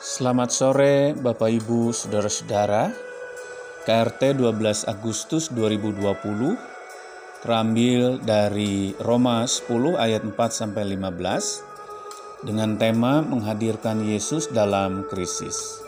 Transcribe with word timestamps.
Selamat 0.00 0.48
sore 0.48 1.12
Bapak 1.12 1.60
Ibu 1.60 1.92
Saudara-saudara. 1.92 2.88
KRT 3.84 4.32
12 4.32 4.88
Agustus 4.88 5.52
2020 5.52 6.56
terambil 7.44 8.16
dari 8.24 8.96
Roma 8.96 9.44
10 9.44 10.00
ayat 10.00 10.24
4 10.24 10.32
sampai 10.56 10.96
15 10.96 12.48
dengan 12.48 12.80
tema 12.80 13.20
menghadirkan 13.20 14.00
Yesus 14.00 14.48
dalam 14.48 15.04
krisis. 15.04 15.84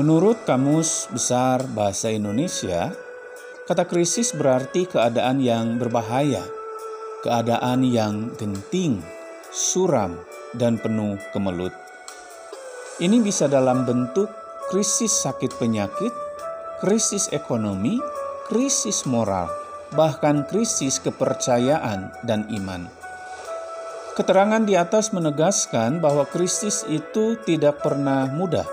Menurut 0.00 0.40
Kamus 0.48 1.12
Besar 1.12 1.68
Bahasa 1.68 2.08
Indonesia, 2.08 2.96
kata 3.68 3.84
krisis 3.84 4.32
berarti 4.32 4.88
keadaan 4.88 5.44
yang 5.44 5.76
berbahaya, 5.76 6.48
keadaan 7.20 7.84
yang 7.84 8.32
genting, 8.40 9.04
suram, 9.52 10.16
dan 10.56 10.80
penuh 10.80 11.20
kemelut. 11.36 11.87
Ini 12.98 13.22
bisa 13.22 13.46
dalam 13.46 13.86
bentuk 13.86 14.26
krisis 14.74 15.22
sakit 15.22 15.54
penyakit, 15.54 16.10
krisis 16.82 17.30
ekonomi, 17.30 17.94
krisis 18.50 19.06
moral, 19.06 19.46
bahkan 19.94 20.42
krisis 20.50 20.98
kepercayaan 20.98 22.10
dan 22.26 22.50
iman. 22.50 22.90
Keterangan 24.18 24.66
di 24.66 24.74
atas 24.74 25.14
menegaskan 25.14 26.02
bahwa 26.02 26.26
krisis 26.26 26.82
itu 26.90 27.38
tidak 27.46 27.86
pernah 27.86 28.26
mudah. 28.26 28.66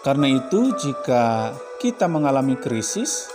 Karena 0.00 0.24
itu, 0.32 0.72
jika 0.80 1.52
kita 1.76 2.08
mengalami 2.08 2.56
krisis, 2.56 3.28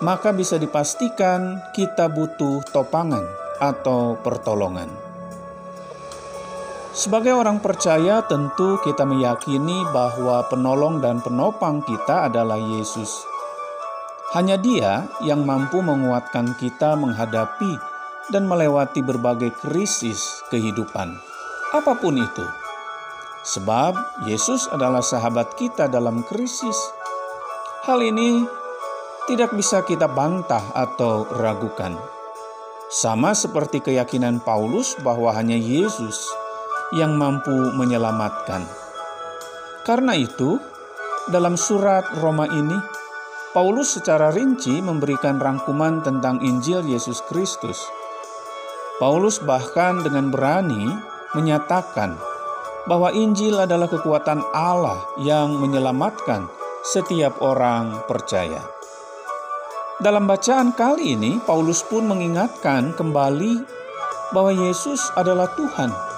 maka 0.00 0.32
bisa 0.32 0.56
dipastikan 0.56 1.60
kita 1.76 2.08
butuh 2.08 2.64
topangan 2.72 3.28
atau 3.60 4.16
pertolongan. 4.24 5.03
Sebagai 6.94 7.34
orang 7.34 7.58
percaya, 7.58 8.22
tentu 8.22 8.78
kita 8.78 9.02
meyakini 9.02 9.82
bahwa 9.90 10.46
penolong 10.46 11.02
dan 11.02 11.18
penopang 11.18 11.82
kita 11.82 12.30
adalah 12.30 12.54
Yesus. 12.54 13.26
Hanya 14.30 14.54
Dia 14.54 15.02
yang 15.18 15.42
mampu 15.42 15.82
menguatkan 15.82 16.54
kita 16.54 16.94
menghadapi 16.94 17.74
dan 18.30 18.46
melewati 18.46 19.02
berbagai 19.02 19.50
krisis 19.58 20.38
kehidupan, 20.54 21.18
apa 21.74 21.98
pun 21.98 22.14
itu. 22.14 22.46
Sebab 23.42 23.98
Yesus 24.30 24.70
adalah 24.70 25.02
sahabat 25.02 25.58
kita 25.58 25.90
dalam 25.90 26.22
krisis. 26.22 26.78
Hal 27.90 28.06
ini 28.06 28.46
tidak 29.26 29.50
bisa 29.50 29.82
kita 29.82 30.06
bantah 30.06 30.62
atau 30.78 31.26
ragukan. 31.42 31.98
Sama 32.86 33.34
seperti 33.34 33.82
keyakinan 33.82 34.38
Paulus 34.46 34.94
bahwa 35.02 35.34
hanya 35.34 35.58
Yesus 35.58 36.43
yang 36.92 37.16
mampu 37.16 37.72
menyelamatkan. 37.72 38.66
Karena 39.84 40.12
itu, 40.16 40.60
dalam 41.28 41.56
surat 41.56 42.04
Roma 42.20 42.44
ini, 42.48 42.76
Paulus 43.54 43.96
secara 43.96 44.34
rinci 44.34 44.82
memberikan 44.82 45.38
rangkuman 45.38 46.02
tentang 46.02 46.42
Injil 46.42 46.82
Yesus 46.84 47.22
Kristus. 47.30 47.78
Paulus 48.98 49.38
bahkan 49.38 50.02
dengan 50.02 50.28
berani 50.32 50.90
menyatakan 51.38 52.18
bahwa 52.90 53.14
Injil 53.14 53.60
adalah 53.62 53.86
kekuatan 53.86 54.42
Allah 54.52 54.98
yang 55.22 55.54
menyelamatkan 55.56 56.50
setiap 56.82 57.40
orang 57.40 58.04
percaya. 58.10 58.60
Dalam 60.02 60.26
bacaan 60.26 60.74
kali 60.74 61.14
ini, 61.14 61.38
Paulus 61.46 61.86
pun 61.86 62.10
mengingatkan 62.10 62.92
kembali 62.98 63.62
bahwa 64.34 64.50
Yesus 64.50 65.00
adalah 65.14 65.46
Tuhan 65.54 66.13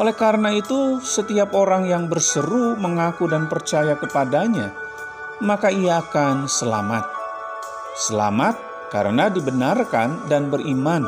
oleh 0.00 0.14
karena 0.14 0.50
itu, 0.50 0.98
setiap 0.98 1.54
orang 1.54 1.86
yang 1.86 2.10
berseru, 2.10 2.74
mengaku, 2.74 3.30
dan 3.30 3.46
percaya 3.46 3.94
kepadanya, 3.94 4.74
maka 5.38 5.70
ia 5.70 6.02
akan 6.02 6.50
selamat. 6.50 7.06
Selamat 7.94 8.58
karena 8.90 9.30
dibenarkan 9.30 10.26
dan 10.26 10.50
beriman 10.50 11.06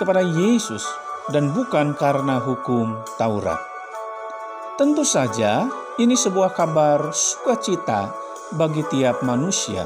kepada 0.00 0.24
Yesus, 0.24 0.84
dan 1.28 1.52
bukan 1.52 1.92
karena 1.92 2.40
hukum 2.40 2.96
Taurat. 3.20 3.60
Tentu 4.80 5.04
saja, 5.04 5.68
ini 6.00 6.16
sebuah 6.16 6.56
kabar 6.56 7.12
sukacita 7.12 8.12
bagi 8.56 8.80
tiap 8.88 9.20
manusia 9.20 9.84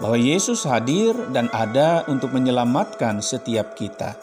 bahwa 0.00 0.16
Yesus 0.16 0.64
hadir 0.64 1.12
dan 1.28 1.52
ada 1.52 2.08
untuk 2.08 2.32
menyelamatkan 2.32 3.20
setiap 3.20 3.76
kita. 3.76 4.16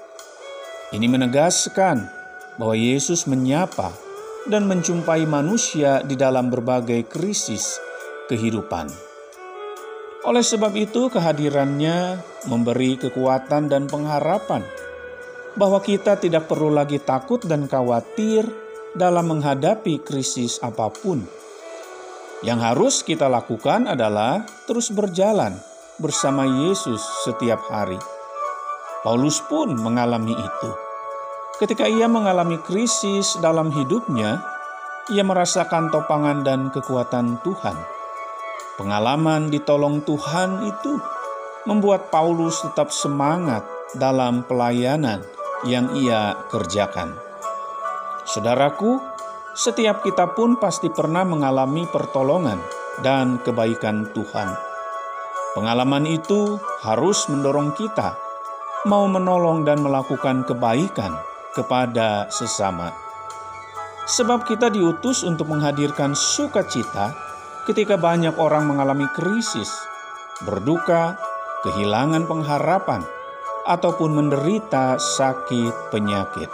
Ini 0.89 1.05
menegaskan 1.05 2.16
bahwa 2.57 2.73
Yesus 2.73 3.29
menyapa 3.29 3.93
dan 4.49 4.65
menjumpai 4.65 5.29
manusia 5.29 6.01
di 6.01 6.17
dalam 6.17 6.49
berbagai 6.49 7.05
krisis 7.05 7.77
kehidupan. 8.27 8.89
Oleh 10.27 10.43
sebab 10.43 10.75
itu, 10.75 11.07
kehadirannya 11.07 12.19
memberi 12.51 12.99
kekuatan 12.99 13.71
dan 13.71 13.87
pengharapan 13.87 14.65
bahwa 15.55 15.79
kita 15.79 16.19
tidak 16.19 16.45
perlu 16.45 16.69
lagi 16.69 16.99
takut 16.99 17.41
dan 17.45 17.65
khawatir 17.65 18.43
dalam 18.93 19.31
menghadapi 19.31 20.03
krisis 20.03 20.59
apa 20.59 20.91
pun. 20.91 21.23
Yang 22.45 22.59
harus 22.61 22.95
kita 23.01 23.25
lakukan 23.25 23.89
adalah 23.89 24.45
terus 24.69 24.93
berjalan 24.93 25.57
bersama 25.97 26.45
Yesus 26.45 27.01
setiap 27.25 27.65
hari. 27.71 27.97
Paulus 29.01 29.41
pun 29.49 29.73
mengalami 29.73 30.37
itu. 30.37 30.86
Ketika 31.57 31.89
ia 31.89 32.05
mengalami 32.05 32.61
krisis 32.61 33.33
dalam 33.41 33.73
hidupnya, 33.73 34.45
ia 35.09 35.25
merasakan 35.25 35.89
topangan 35.89 36.45
dan 36.45 36.69
kekuatan 36.69 37.41
Tuhan. 37.41 37.73
Pengalaman 38.77 39.49
ditolong 39.49 40.05
Tuhan 40.05 40.69
itu 40.69 41.01
membuat 41.65 42.13
Paulus 42.13 42.61
tetap 42.61 42.93
semangat 42.93 43.65
dalam 43.97 44.45
pelayanan 44.45 45.25
yang 45.65 45.89
ia 45.97 46.37
kerjakan. 46.53 47.17
Saudaraku, 48.29 49.01
setiap 49.57 50.05
kita 50.05 50.37
pun 50.37 50.61
pasti 50.61 50.93
pernah 50.93 51.25
mengalami 51.25 51.89
pertolongan 51.89 52.61
dan 53.01 53.41
kebaikan 53.41 54.13
Tuhan. 54.13 54.53
Pengalaman 55.57 56.05
itu 56.05 56.61
harus 56.85 57.25
mendorong 57.33 57.73
kita 57.73 58.13
mau 58.85 59.09
menolong 59.09 59.65
dan 59.65 59.81
melakukan 59.81 60.45
kebaikan 60.45 61.17
kepada 61.57 62.29
sesama. 62.29 62.93
Sebab 64.05 64.45
kita 64.45 64.69
diutus 64.69 65.25
untuk 65.25 65.49
menghadirkan 65.49 66.13
sukacita 66.13 67.17
ketika 67.65 67.97
banyak 67.97 68.37
orang 68.37 68.69
mengalami 68.69 69.09
krisis, 69.17 69.73
berduka, 70.45 71.17
kehilangan 71.65 72.29
pengharapan, 72.29 73.01
ataupun 73.67 74.15
menderita 74.15 74.95
sakit 74.95 75.91
penyakit. 75.91 76.47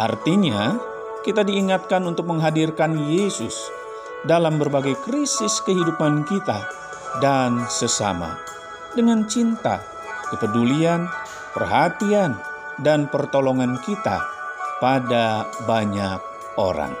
Artinya, 0.00 0.80
kita 1.20 1.44
diingatkan 1.44 2.00
untuk 2.08 2.32
menghadirkan 2.32 2.96
Yesus 2.96 3.68
dalam 4.24 4.56
berbagai 4.56 4.96
krisis 5.04 5.60
kehidupan 5.60 6.24
kita 6.24 6.64
dan 7.20 7.68
sesama 7.68 8.40
dengan 8.96 9.28
cinta, 9.28 9.84
kepedulian, 10.32 11.04
perhatian, 11.52 12.40
dan 12.82 13.10
pertolongan 13.10 13.78
kita 13.82 14.22
pada 14.78 15.46
banyak 15.66 16.22
orang. 16.58 16.94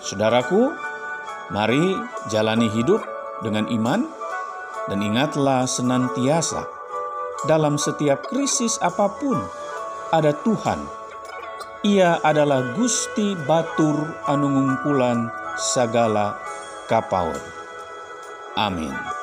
Saudaraku, 0.00 0.70
mari 1.50 1.96
jalani 2.28 2.68
hidup 2.70 3.00
dengan 3.40 3.66
iman 3.72 4.06
dan 4.86 5.02
ingatlah 5.02 5.66
senantiasa 5.66 6.62
dalam 7.44 7.76
setiap 7.76 8.24
krisis 8.30 8.78
apa 8.80 9.10
pun 9.10 9.36
ada 10.14 10.32
Tuhan. 10.46 10.80
Ia 11.86 12.18
adalah 12.24 12.74
Gusti 12.74 13.38
Batur 13.46 13.94
anu 14.26 14.50
ngumpulan 14.50 15.30
sagala 15.58 16.34
kapaur. 16.90 17.38
Amin. 18.56 19.15